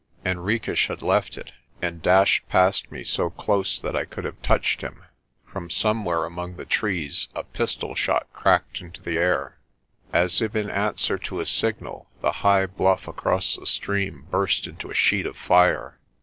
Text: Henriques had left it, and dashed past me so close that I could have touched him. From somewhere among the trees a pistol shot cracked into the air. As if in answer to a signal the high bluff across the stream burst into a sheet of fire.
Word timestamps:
Henriques 0.25 0.87
had 0.87 1.03
left 1.03 1.37
it, 1.37 1.51
and 1.79 2.01
dashed 2.01 2.49
past 2.49 2.91
me 2.91 3.03
so 3.03 3.29
close 3.29 3.79
that 3.79 3.95
I 3.95 4.03
could 4.05 4.23
have 4.23 4.41
touched 4.41 4.81
him. 4.81 5.03
From 5.45 5.69
somewhere 5.69 6.25
among 6.25 6.55
the 6.55 6.65
trees 6.65 7.27
a 7.35 7.43
pistol 7.43 7.93
shot 7.93 8.25
cracked 8.33 8.81
into 8.81 8.99
the 8.99 9.19
air. 9.19 9.59
As 10.11 10.41
if 10.41 10.55
in 10.55 10.71
answer 10.71 11.19
to 11.19 11.39
a 11.39 11.45
signal 11.45 12.09
the 12.19 12.31
high 12.41 12.65
bluff 12.65 13.07
across 13.07 13.55
the 13.55 13.67
stream 13.67 14.25
burst 14.31 14.65
into 14.65 14.89
a 14.89 14.95
sheet 14.95 15.27
of 15.27 15.37
fire. 15.37 15.99